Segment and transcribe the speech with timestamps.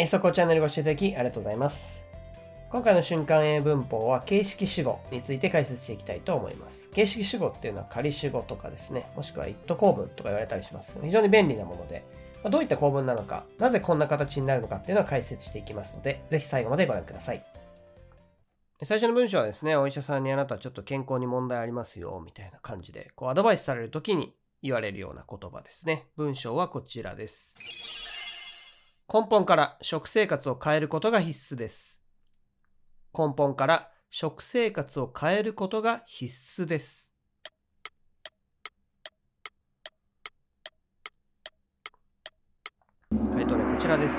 [0.00, 2.04] えそこチャンネルご視聴いただきありがとうございます。
[2.70, 6.88] 今回の瞬間英文法は形式主語について解説していきたいと思います。
[6.90, 12.04] 形式主語っていうのは仮主語とかですね、もしくは一途構文とか言われたりします非常に便利なもので、
[12.44, 17.44] まどういった構文なのか、なぜこんな形になるのかっていうのを解説していきますので、ぜひ最後までご覧ください。
[18.84, 26.04] 最初の文章はですね、お医者さんにあなたはちょっと健康に問題ありますよ、みたいな感じで、こうアドバイスされるときに言われるような言葉ですね。
[26.16, 27.97] 文章はこちらです。
[29.10, 31.98] 根本から食生活を変えることが必須です。
[33.16, 37.14] 根本から食生活を変えることが必須です。
[43.32, 44.16] 回答例こちらです。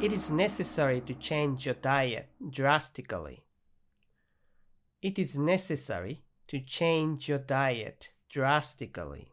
[0.00, 3.42] It is necessary to change your diet drastically.
[5.02, 9.26] It is necessary to change your diet drastically.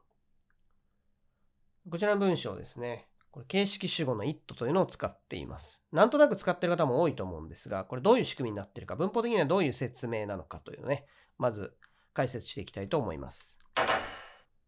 [1.87, 3.12] こちらの文章ですね。
[3.33, 5.83] これ形式主語の it というのを使っています。
[5.91, 11.07] なんとなく使ってる方も多いと思うんですが、これどういう仕組みになってるか、文法的にはどういう説明なのかというのをね、
[11.39, 11.75] まず
[12.13, 13.57] 解説していきたいと思います。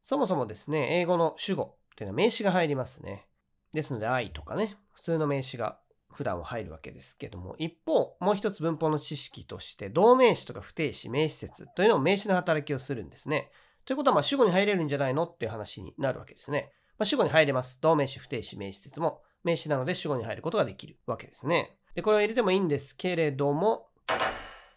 [0.01, 3.27] そもそもですね、英語の主語っていうのは名詞が入りますね。
[3.71, 5.79] ですので、I とかね、普通の名詞が
[6.11, 13.51] 普段は入るわけですけども、一方、もう一つ文法の知識として、動名詞とか不定詞、名詞説というのを名詞の働きをするんですね。
[13.85, 16.71] ということは、まあ、主語に入れるんじゃないのっていう話になるわけですね。
[16.97, 17.81] まあ、主語に入れます。
[17.81, 21.77] 動名詞、不定詞、名詞説も名詞なので主語に入ることができるわけですね。
[21.93, 23.89] で、これを入れてもいいんですけれども、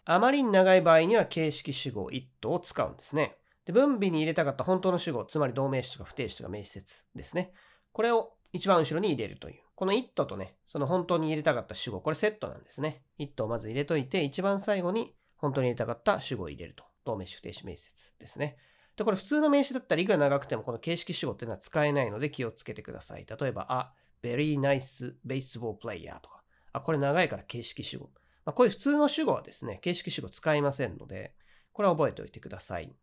[0.05, 3.35] あまりに長い場合には形式主語 it を使うんですね。
[3.65, 7.51] で、分尾に入れたかった本当の主語、つまり動名詞とか不定詞とか名詞説ですね。
[7.91, 9.61] これを一番後ろに入れるという。
[9.75, 13.03] この it とね、その本当に入れたかった主語、これセットなんですね。
[13.17, 16.83] it をまず入れといて、一番最後に本当に入れたかった主語を入れると。
[17.05, 18.57] 動名詞、不定詞、名詞説ですね。
[18.99, 23.25] で、これ普通の名詞だったらいくら長くてもこの形式主語っていうのは使えないので気をつけてください。
[23.25, 28.09] 例えば、あ、very nice baseball player とか、あ、これ長いから形式主語。
[28.43, 31.33] まあ、こういう普通の主語はですね、形式主語使いませんので、
[31.71, 32.93] これは覚えておいてください。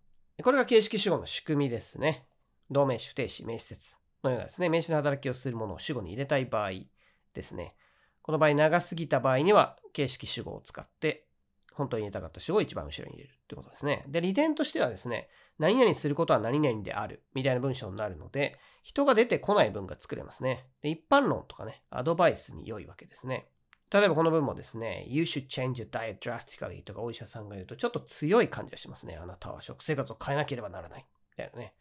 [0.42, 2.26] これが形式主語の仕組みですね。
[2.70, 6.72] 動名詞、不定詞、名詞説のようなですね、名詞の働きをするものを主語に入れたい場合
[7.32, 7.74] ですね。
[8.20, 11.25] この場合長すぎた場合には形式主語を使って
[11.76, 14.02] 本当に入れたかった主語を一番後ろに入れるってことですね。
[14.08, 15.28] で、利点としてはですね、
[15.58, 20.70] 何々することは何々であるみたいな文章になるので、人が出てこない文が作れますね。
[20.80, 23.50] で、一般論とかね、アドバイスに良いわけですね。
[23.92, 29.16] 例えばこの文もですね、You should change your diet drastically とかお医者さんが言うとちょっと強い感じがしますね。
[29.20, 31.06] あなたは食生活を変えなければならない。
[31.30, 31.74] みたいなね。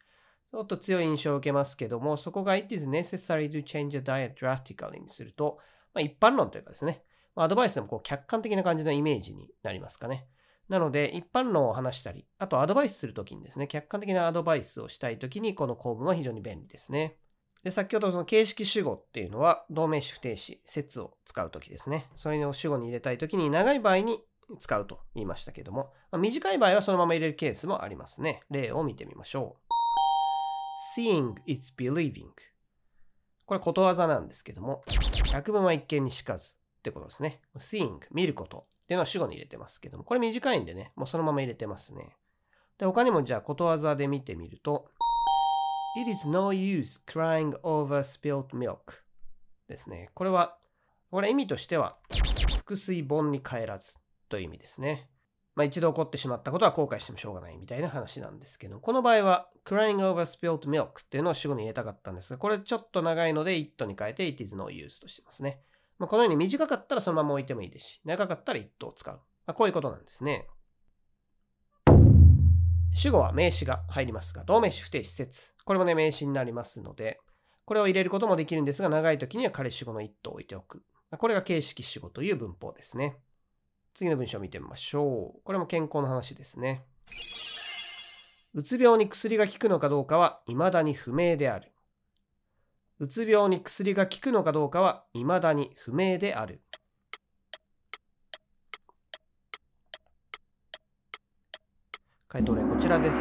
[0.50, 5.58] ちょっと強い印象を受けますけども、そこが It is necessary to change your diet drastically にすると、
[5.92, 7.02] まあ、一般論というかですね、
[7.42, 10.26] アドバイスでもこう客観的な感じのイメージになりますかね。
[10.68, 17.18] なので、一般論を話したり、あとアドバイスするときにですね、客観的なアドバイスをしたいときに、この構文は非常に便利ですね。
[17.62, 22.10] で、先ほどその形式主語っていうのは、動名詞不定詞、説を使うときですね。
[22.16, 24.24] それを主語に入れたいときに、長い場合に
[24.58, 28.42] 使うと言いましたけども、まあ、短い場合はそのまま入れるケースもありますね。
[28.50, 31.00] 例を見てみましょう。
[31.00, 32.30] seeing is believing。
[33.44, 34.82] これことわざなんですけども、
[35.24, 37.40] 百聞は一見にしかずってことですね。
[37.56, 42.14] seeing、見ることっていうのは主語に入れてますけども、これ短いんでね、もうそのまま入れてますね。
[42.78, 44.88] で、他にもじゃあことわざで見てみると、
[46.00, 49.02] It is no use crying over spilt milk
[49.68, 50.10] ですね。
[50.14, 50.58] これは、
[51.10, 51.96] これ意味としては、
[52.64, 53.98] 腹水本に帰らず
[54.28, 55.08] という意味ですね。
[55.56, 65.62] まあ一度起こってしまったことは後悔してもしょうがないみたいな話なんですけど、この場合は crying over spilt milk っていうのを主語に入れたかったんですが、これちょっと長いので it に変えて it is no use としてますね。
[65.98, 69.14] まあ、このように短かったらそのまま置いてもいいですし、長かったら it を使う。
[69.14, 69.20] ま
[69.52, 70.46] あ、こういうことなんですね。
[72.92, 75.54] 主語は名詞が入りますが、動名詞不定詞説。
[75.64, 77.20] これもね、名詞になりますので、
[77.64, 80.82] これを入れることもできるんですが、長い時には仮主語の it を置いておく。
[81.18, 83.16] これが形式主語という文法ですね。
[83.94, 85.40] 次の文章を見てみましょう。
[85.42, 86.84] これも健康の話ですね。
[88.54, 91.72] うつ病に薬が効くのかどうかは未だに不明である。
[92.98, 96.62] うつ病に薬が効くのかどうかは未だに不明である。
[102.26, 103.16] 回答例こちらです。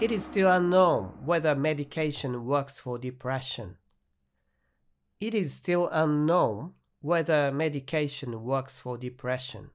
[0.00, 3.76] It is still unknown whether medication works for depression.
[5.20, 6.72] It is still unknown
[7.02, 9.70] whether medication works for depression.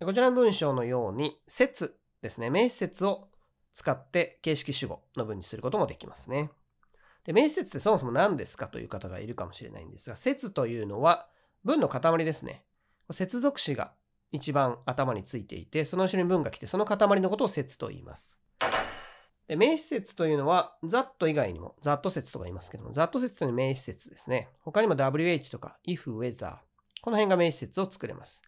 [0.00, 2.50] こちらの文章のように、説ですね。
[2.50, 3.28] 名詞説を
[3.72, 6.50] 使って形式主語の文にすることもできますね。
[7.24, 11.28] で、名詞説ってそもそも何ですかという方がいるかもしれないんですが、説というのは
[11.64, 12.64] 文の塊ですね。
[13.10, 13.92] 接続詞が
[14.32, 18.38] 一番頭についていて、その後ろに文が来て、その塊のことを説と言います。
[19.46, 24.48] で名詞説というのは、that 以外にも、that 説とか言いますけども、that 説というのは名詞説ですね。
[24.60, 26.56] 他にも wh とか if, whether、
[27.02, 28.42] この辺が名詞説を作れます。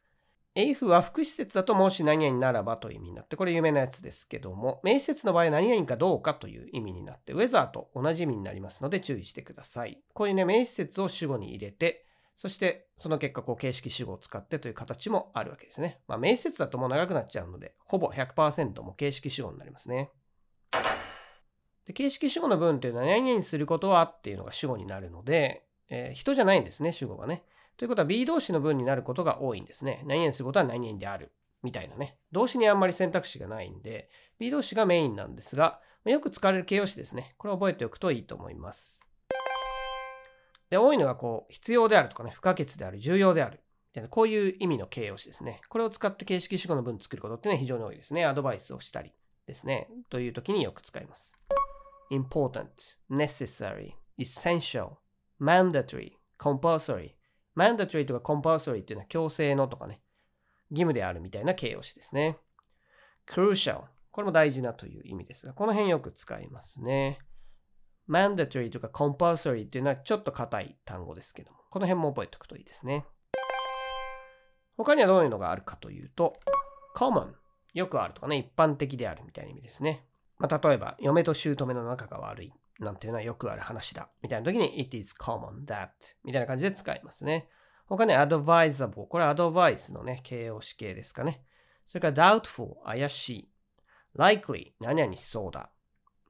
[0.57, 10.01] If は副詞説だともし何々ならばという意味になって、これ有名なやつですけども、名詞説の場合何々かどうかという意味になって、whether と同じ意味になりますので注意してください。
[10.15, 16.01] こういうね、名詞説を主語に入れて、そしてその結果、こう形式主語を使ってという形もあるわけですね。
[16.09, 20.11] まあ、名詞説だともう長くなっちゃうので、ほぼ100%も形式主語になりますね。
[21.87, 27.45] で形式主語の文っていうのは何々することはっていうのが主語になるので、えー、人じゃないんですね、主語がね。
[27.77, 30.03] ということは B 動詞の文になることが多いんですね。
[30.07, 31.33] 何々することは何々である。
[31.63, 32.19] みたいなね。
[32.33, 34.09] 動詞にあんまり選択肢がないんで、
[34.39, 37.35] B 動詞がメインなんですが、よく使われる形容詞ですね。
[37.39, 39.01] これを覚えておくといいと思います。
[40.71, 43.61] で、多いのがこう、必要であるとかね、不可欠である、重要である。
[44.11, 45.63] こういう意味の形容詞ですね。
[45.69, 48.27] これを使って形式主語の文作ることっていうのは非常に多いですね。
[48.27, 49.13] アドバイスをしたり
[49.47, 49.89] ですね。
[50.11, 51.35] という時によく使います。
[52.11, 52.69] important,
[53.11, 54.99] necessary, essential,
[55.41, 57.16] mandatory, compulsory,
[57.57, 60.01] mandatory とか compulsory っていうのは強制のとかね、
[60.71, 62.39] 義務であるみたいな形容詞ですね。
[63.29, 63.85] crucial
[64.17, 67.19] これも大事なという意味ですが、この辺よく使いますね。
[68.09, 73.05] mandatory とか compulsory っていうのはちょっと硬い単語ですけども、この辺も覚えておくといいですね。
[74.79, 76.39] 他にはどういうのがあるかというと、
[76.97, 77.35] common
[77.75, 80.07] よくあるとかね、一般的であるみたいな意味ですね。
[80.39, 84.11] まあ、例えば、嫁と姑の仲が悪いなんていうのはよくある話だ。
[84.23, 85.91] みたいな時に it is common that
[86.25, 87.49] みたいな感じで使いますね。
[87.87, 91.43] 他に advisable これはアドバイスのね、形容詞形ですかね。
[91.87, 93.49] それから doubtful 怪しい。
[94.17, 95.71] likely 何々しそうだ。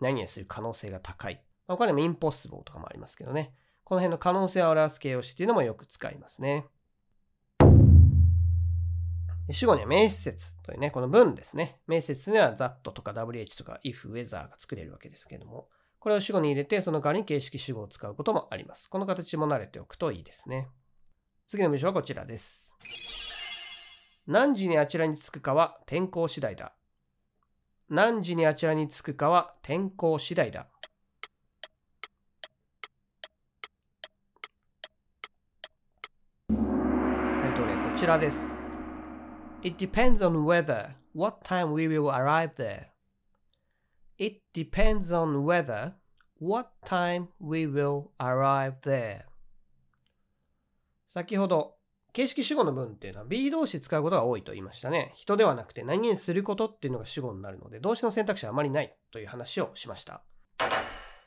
[0.01, 1.43] 何々する可能性が高い。
[1.67, 3.55] 他にも impossible とかもありますけどね。
[3.85, 6.67] この辺の可能性を表す形容詞っていうのもよく使いますね。
[9.53, 11.81] 主語には名詞説というね、この文ですね。
[11.87, 15.69] 名詞説には that とか wh とか if, whether が作れるわけですけども、
[16.07, 18.89] これを主語に入れて、その代わりに形式主語を使うこともあります。
[18.89, 20.69] この形も慣れておくといいですね。
[21.49, 22.77] 次の文章はこちらです。
[24.25, 26.75] 何時にあちらに着くかは天候次第だ。
[27.89, 30.69] 何時にあちらに着くかは天候次第だ。
[36.47, 38.61] 回答例こちらです。
[39.65, 42.96] It depends on whether what time we will arrive there.
[44.19, 45.93] It depends on whether
[46.41, 49.25] what time we will arrive there.
[51.07, 51.77] 先ほど
[52.13, 55.13] 形式主語の文っていうのは B 動詞使うことが多いと言いましたね。
[55.17, 60.23] 人ではなくて何々することっていうのが主語になるので動詞の選択肢はあまりないという話をしました。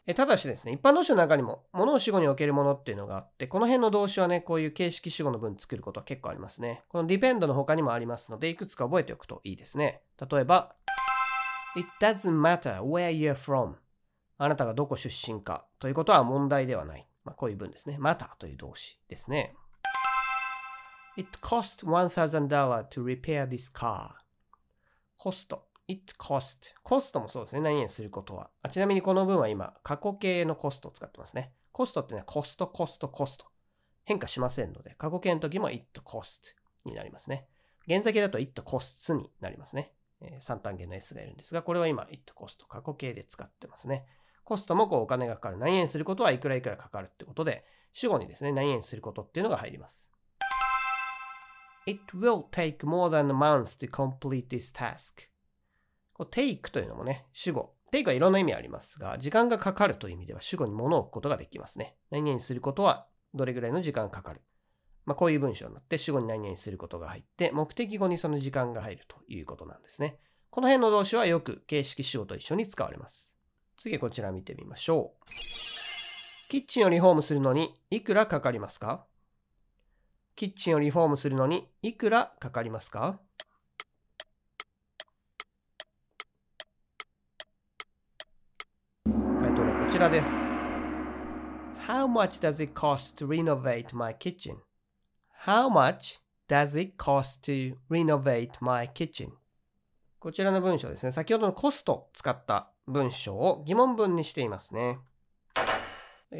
[0.09, 6.81] えただしですね、一般動詞の中にも、物を主語におけるものっていうのがあって、この辺の動詞はね、こういう形式主語の文作ることは結構ありますね。
[6.89, 10.01] この depend の他にもありますので、いくつか覚えておくといいですね。
[10.19, 10.73] 例えば、
[11.75, 13.75] It doesn't matter where you're from.
[14.37, 17.07] あなたがどこ出身かということは問題ではない。
[17.23, 17.97] まあ、こういう文ですね。
[17.99, 19.53] matter という動詞ですね。
[21.17, 24.11] It cost $1,000 to repair this car.
[25.17, 25.67] コスト。
[25.87, 27.61] it cost コストもそうですね。
[27.61, 28.49] 何々することは。
[28.63, 31.51] あちなみにこの文は今、過去形のコストを使ってますね。
[31.71, 33.45] コストってね、コスト、コスト、コスト。
[34.05, 36.55] 変化しませんので、過去形の時も it cost
[36.85, 37.47] になりますね。
[37.87, 39.93] 現在形だと it costs になりますね。
[40.21, 44.05] え、3単元の S がいるんですが、これは今 it cost 過去形で使ってますね。
[44.43, 45.57] コストもこうお金がかかる。
[45.57, 50.09] 何々することはいくらいくらかかるってことで、主語にですね、何々することっていうのが入ります。
[51.85, 55.29] It will take more than a month to complete this task.
[56.13, 57.75] こう take というのもね、主語。
[57.91, 61.95] take はいろんな意味ありますが、時間がかかるという意味では主語に物を置くことができますね。
[62.11, 64.41] 何々することはどれぐらいの時間かかる。
[65.09, 70.19] まあ、こういう文章になって主語に何々することが入って、目的語にその時間が入るということなんですね。
[70.51, 73.35] この辺の動詞はよく形式主語と一緒に使われます。
[73.75, 75.25] 次こちら見てみましょう。
[76.47, 79.07] キッチンをリフォームするのにいくらかかりますか？
[80.35, 83.19] キッチンをリフォームするのにいくらかかりますか？
[89.05, 89.11] こ
[89.91, 90.29] ちらです。
[91.87, 94.57] How much does it cost to renovate my kitchen?
[95.45, 96.19] How much
[96.49, 99.29] does it cost to renovate my kitchen?
[100.19, 101.13] こちらの文章ですね。
[101.13, 104.99] 先ほどのコスト使った文章を疑問文にしていますね。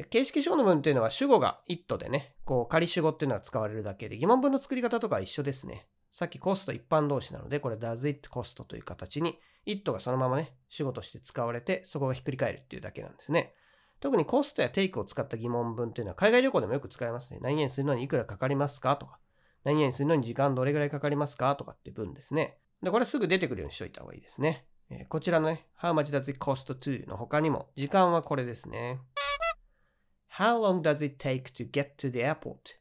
[0.10, 5.88] 形式主語の文っていうのは主語が it でね、こう仮主語っていうのは使われるだけで疑問文の作り方とかは一緒ですね。
[6.12, 13.54] さっきコスト一般動詞なので、これ does it cost という形に it がそのままね、主語として使われて、そこがひっくり返るっていうだけなんですね。
[14.00, 17.40] 特にコストやテイクを使った疑問文っていうのは海外旅行でもよく使いますね。
[17.42, 19.20] 何々するのにいくらかかりますかとか、
[19.64, 22.58] 何々するのに時間どれぐらいかかりますかとかって文ですね。
[22.82, 24.66] で、これすぐ出てくるようにしといた方がいいですね。
[24.90, 29.00] えーこちらのね、How much does it cost to の他にも、時間はこれですね。
[30.32, 32.80] How long does it take to get to the airport?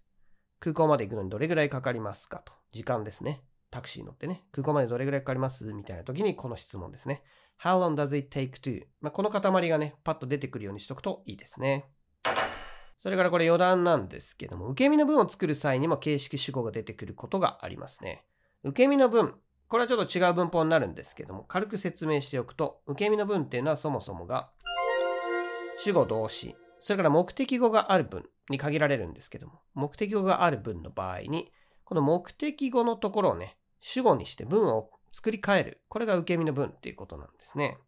[0.60, 2.52] 空港まで行くのにどれぐらいかかりますかと。
[2.72, 3.42] 時間ですね。
[3.70, 4.44] タクシー乗ってね。
[4.52, 7.22] 空港までどれぐらいかかりますみたいな時にこの質問ですね。
[7.62, 8.86] How long does it take to?
[9.00, 11.90] まあ、この塊がね、パッと出てくるようにしとくといいですね。
[12.98, 18.24] それからこれ余談なんですけども、受け身の文を作る際にも形式主語が出てくることがありますね。
[18.64, 19.34] 受け身の文、
[19.68, 24.50] これはちょっと違う文法になるんですけども、軽く説明しておくと、受け身の文っていうのはそもそもが
[25.78, 31.52] 主語動詞、それから目的語がある文に限られるんですけども、目的語がある文の場合に、
[31.84, 35.80] この目的語のところをね、主語にして文を作り変える。
[35.88, 37.78] これが受け身の文っていうことなんですね。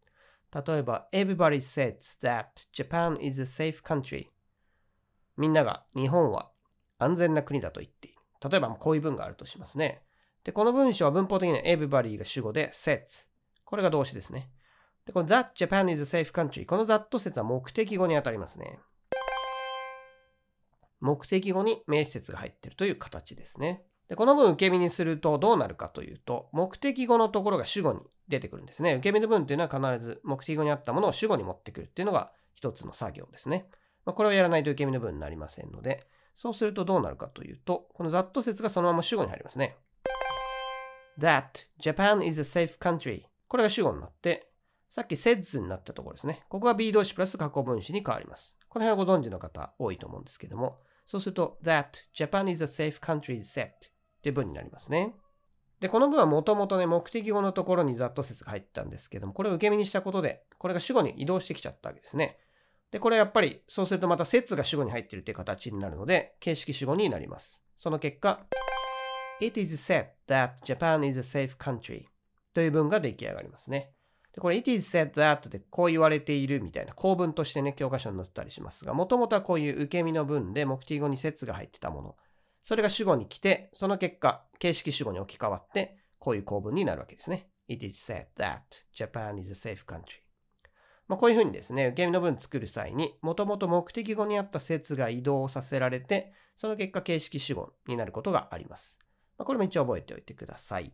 [0.53, 4.27] 例えば、Everybody says that Japan is a safe country.
[5.37, 6.51] みんなが日本は
[6.99, 8.17] 安全な国だと言っている。
[8.49, 10.03] 例えば、こういう文があるとしますね。
[10.43, 13.27] で、この文章は文法的には everybody が主語で says。
[13.63, 14.49] これが動詞ですね。
[15.05, 16.65] で、この that Japan is a safe country。
[16.65, 18.79] この that 説は目的語にあたりますね。
[20.99, 23.83] 目的語に名詞説が入っているという形ですね。
[24.11, 28.95] で、この文受け身にするとどうなるかというと、目的語のところが主語に出てくるんですね。
[28.95, 33.69] 受け身の文っていうのは必ず目的語にあったものを主語に持ってくるっていうのが一つの作業ですね。
[34.03, 39.77] まあ、これをやらないと受け身の文になりませんので、そうするとどうなるかというと、この that 説がそのまま主語に入りますね。
[41.17, 44.49] that Japan is a safe country これが主語になって、
[44.89, 46.43] さっき says になったところですね。
[46.49, 48.57] ここが B 動詞プラス過去分詞に変わります。
[48.67, 53.71] この辺はご存知の方多いと思うんですけども、そうすると that Japan is a safe country is set
[54.21, 55.15] って文になりますね。
[55.79, 62.37] で、この文はもともとね、目的語のところに that 説が入ったんですけども、これを受け身にしたことで、これが主語に移動してきちゃったわけですね。
[62.91, 67.63] で、これやっぱり、そうするとまた説が主語に入ってるっていう形になるので、形式主語になります。
[67.75, 68.45] その結果、
[69.41, 72.05] It is said that Japan is a safe country
[72.53, 73.91] という文が出来上がりますね。
[74.33, 82.15] でこれ It is said that でこう言われているみたいな構文としてね、教科書に載ったりしますが、もともとはこういう受け身の文で目的語に説が入ってたもの。
[82.63, 87.49] それが主語に来て、その結果、形式主語に置き換わって、こういう構文になるわけですね。
[87.67, 88.61] It is said that
[88.93, 90.21] Japan is a safe country.
[91.07, 98.99] まあ、こういうふうにですね、受け身の文作る際に、もともと目的語にあった説が移動させられて、その結果形式主語になることがあります。
[99.37, 100.93] まあ、これも一応覚えておいてください。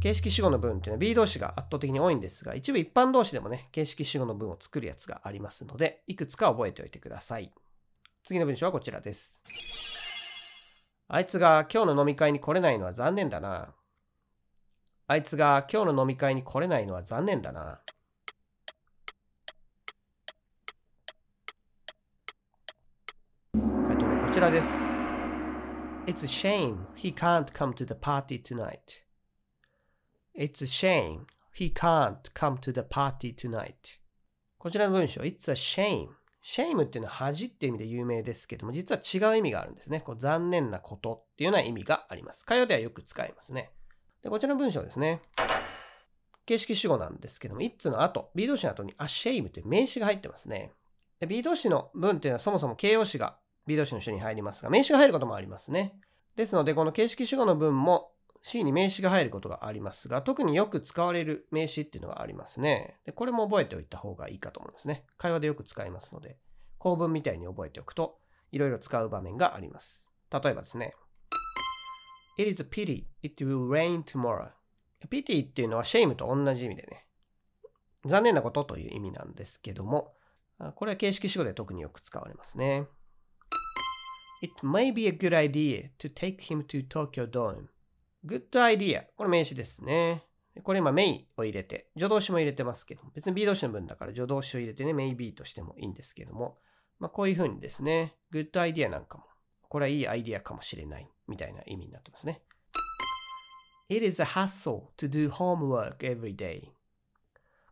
[0.00, 7.54] 形式主語の文っていうのは B 動詞が圧倒的に多いんですが、一部一般動詞でもね、形式主語の文を作るやつがありますので、いくつか覚えておいてください。
[8.24, 9.42] 次の文章はこちらです。
[11.08, 13.74] あいつが今日の飲み会に来れないのは残念だな。
[15.06, 17.82] あいつが今日の飲み会に来れないのは残念だな。
[23.52, 24.70] 回答例こちらです。
[26.06, 29.02] It's a shame he can't come to the party tonight.
[30.34, 34.00] It's a shame he can't come to the party tonight.
[34.56, 36.23] こちらの文章、It's a shame.
[36.44, 40.00] Shame っていうのは恥っていう意味で有名ですけども、実は違う意味があるんですね。
[40.00, 42.44] こう残念なことっていうような意味があります。
[42.44, 43.70] 会話ではよく使いますね。
[44.22, 45.22] で、こちらの文章ですね。
[46.46, 50.72] 形式主語なんですけども、it's の後、B 動詞の後に a shame という名詞が入ってますね。
[51.18, 55.94] で B 動詞の文っていうのはそもそも形容詞が B 動詞の主に入りますが、名詞が入ることもありますね。
[56.36, 58.10] ですので、この形式主語の文も
[58.46, 63.00] C に名詞が入ることがありますが、特によく使われる名詞っていうのがありますね。
[63.06, 65.06] でこれも覚えておいた方がいいかと思いますね。
[65.16, 66.36] 会話でよく使いますので、
[66.76, 68.18] 構文みたいに覚えておくと、
[68.52, 70.12] いろいろ使う場面があります。
[70.30, 70.94] 例えばですね。
[72.36, 74.50] It is a pity it will rain tomorrow.
[75.08, 77.06] pity っていうのは shame と同じ意味でね、
[78.04, 80.12] 残念なことという意味なんですけども、
[80.74, 82.88] これは形式主語で特によく使われますね。
[84.42, 87.68] It may be a good idea to take him to Tokyo Dome.
[88.24, 89.04] Good idea.
[89.16, 90.24] これ名詞ですね。
[90.62, 96.58] これ今 may を入れて、助動詞も入れてますけど、別に B 動詞の文だから助動詞を入れてね、maybe としてもいいんですけども、
[97.00, 99.24] まあこういうふうにですね、good idea なんかも、
[99.68, 102.42] これはいいアイディアかもしれないみたいな意味になってますね。
[103.88, 106.68] It is a hassle to do homework every day.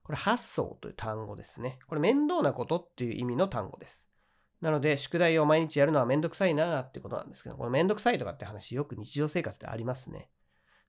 [0.03, 1.79] これ hassle という単語ですね。
[1.87, 4.09] これ面倒なことっていう意味の単語です。
[4.61, 10.29] なので、宿題を毎日やるのはめんどくさいなーってことなんですけど、このめんどくさいとかって話よく日常生活でありますね。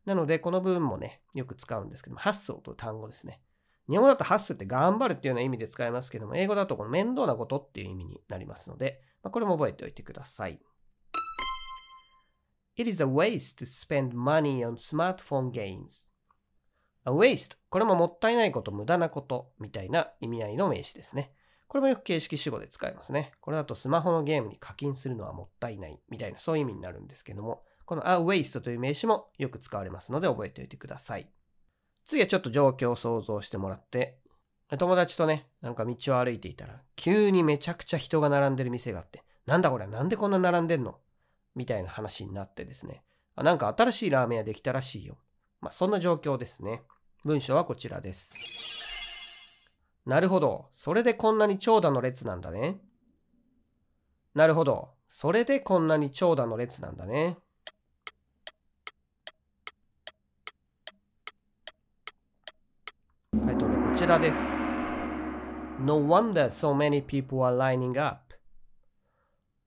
[0.05, 3.41] なので、この部分もね、よく使うんですけども、ハッスルという単語ですね。
[3.89, 10.59] 日本語だとハッスルって頑張るっていうような意味で使いますけども、英語だとこの面倒なことっていう意味になりますので、まあ、これも覚えておいてください。
[12.75, 16.11] It is a waste to spend money on smartphone games.
[17.05, 17.57] A waste.
[17.69, 21.33] これももったいないこと、無駄なことみたいな意味合いの名詞ですね。
[21.67, 23.33] これもよく形式主語で使いますね。
[23.41, 31.29] これだとスマホのゲームに課金するのはもったいないみたいなそういう意味になるんですけども、この a waste という名詞もよく使われますので覚えておいてください。
[32.05, 34.17] 次はちょっと状況を想像してもらって、
[34.77, 40.99] 友達とね、なんか道を歩いていたら、急にめちゃくちゃ人が並んでる店があって、なんだこれ、なんでこんな並んでんの？
[41.55, 43.03] みたいな話になってですね。
[43.35, 45.17] あなんか新しいラーメン屋できたらしいよ。
[45.61, 46.81] まあ、そんな状況ですね。
[47.23, 48.33] 文章はこちらです。
[50.05, 50.67] なるほど。
[50.71, 52.77] それでこんなに長蛇の列なんだね。
[54.35, 54.89] なるほど。
[55.07, 57.37] それでこんなに長蛇の列なんだね。
[63.45, 64.59] 回答例こちらです。
[65.79, 68.35] No wonder so many people are lining up.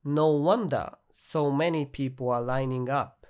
[0.04, 3.26] No wonder so many people are lining up.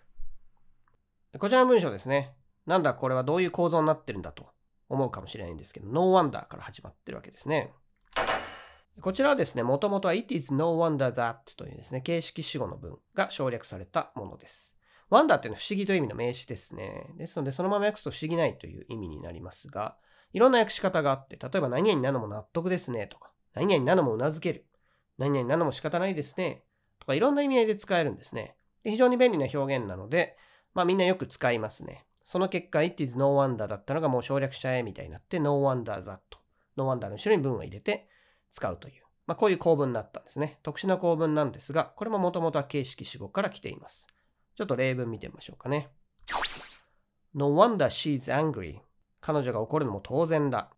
[1.38, 2.34] こちらの文章ですね。
[2.66, 4.48] なんだこれはどういう構造になってるんだと
[4.88, 7.72] 思うかもしれないんですけど、no wonder から始まってるわけですね。
[9.00, 14.74] こちらはですね、もともとは it is no wonder that というですね、形式主語の文が省略されたものです。
[15.08, 17.14] wonder っていうのは不思議という意味の名詞ですね。
[17.16, 19.96] ですので、そのまま訳すと不思議ないという意味になりますが、
[20.32, 24.66] いろんな訳し方があって、例えば何々なのも納得ですねとか、何々なのもうなずける、
[25.18, 26.64] 何々なのも仕方ないですね
[26.98, 28.56] とか、いろんな意味合いで使えるんですね。
[28.84, 30.36] で非常に便利な表現なので、
[30.74, 32.04] まあみんなよく使いますね。
[32.22, 36.18] その結果、it is no wonder だったのがもう省略しちゃえみたいになって、no wonder that。
[36.76, 38.08] no wonder の後ろに文を入れて
[38.52, 39.02] 使うという。
[39.26, 40.58] まあこういう構文になったんですね。
[40.62, 44.08] 特殊な構文なんですが、これももともとは形式主語から来ています。
[44.54, 45.88] ちょっと例文見てみましょうかね。
[47.34, 48.80] No wonder she's angry.
[49.20, 50.70] 彼女が怒るのも当然だ。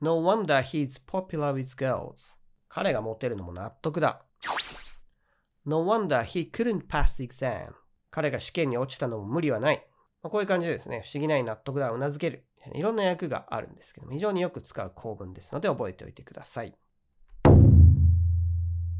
[0.00, 2.36] No wonder he's popular with girls.
[2.68, 4.24] 彼がモテるのも納得だ。
[5.64, 7.72] No wonder he couldn't pass the exam.
[8.10, 9.84] 彼が試験に落ちたのも無理はない。
[10.22, 12.44] まあ、こういう感じでですね、不思議ない納得だ、うなずける。
[12.72, 16.74] いろんな訳があるんですけども、非常によく使う構文ですので覚えておいてください。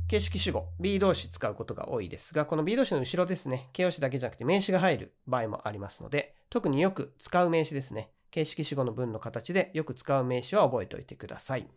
[0.07, 8.11] 形式主語、B 動詞使うことが多いですが、この B 動詞の後ろですね、形容詞だけじゃなくて名詞が入る場合もありますので、特によく使う名詞ですね。
[8.35, 11.69] 形式主語の文の形でよく使う名詞は覚えておいてください。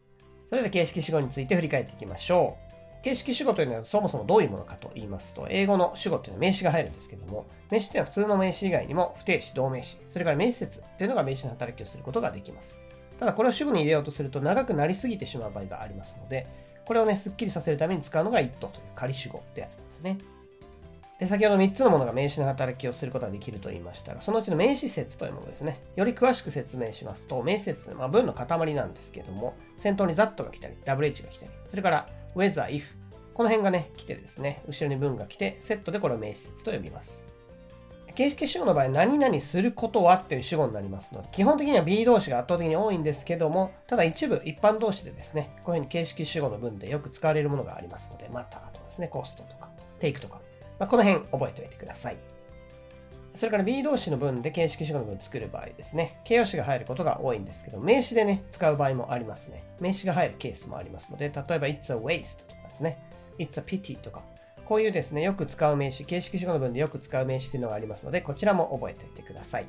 [0.49, 2.57] それでは形式主語について振り返っていきましょ
[2.99, 3.03] う。
[3.03, 12.79] 形式主語というのはそもそもどういうものかと言いますと、英語の主語っていうのは名詞が入るんですけども、名詞っていうのは普通の名詞以外にも不定詞、動名詞、それから名詞説っていうのが名詞の働きをすることができます。
[13.19, 16.47] ただこれを主語に入れようとすると長くなりすぎてしまう場合がありますので、
[16.85, 20.17] これをね、すっきりさせるために使うのが it という仮主語ってやつですね。
[21.19, 25.81] で、先ほど3つのものが名詞の働きをすることができると言いましたが、そのうちの名詞説というものですね。
[25.95, 32.93] より詳しく説明しますと、名詞説というのは文の塊なんですけども、先頭に that が来たり、wh が来たり、それから whether, if、
[33.33, 37.27] この辺がね、来てですね、後ろに文が来て、セットでこれを名詞説と呼びます。
[38.17, 50.41] 形式主語の場合、何々することはっていう主語になりますので、基本的には B 動詞が圧倒的に多いんですけども、ただ一部一般動詞でですね、こういうふうに形式主語の文でよく使われるものがありますので、また、あとですね、コストとか、テイクとか、
[50.79, 52.17] まあ、この辺覚えておいてください。
[53.35, 59.63] それから B 動詞の文で形式主語の文を作る場合ですね、形容詞が入ることが多いんですけど、名詞でね、使う場合もありますね。
[59.79, 62.97] 名詞が入るケースもありますので、例えば It's a waste とかですね、
[63.37, 64.23] It's a pity とか、
[64.65, 69.65] こういうですね、よく使う名詞、形式主語の文でよく使う名詞というのがありますので、こちらも覚えておいてください。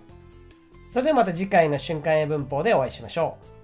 [0.91, 3.58] それではまた次回の瞬間英文法でお会いしましょう。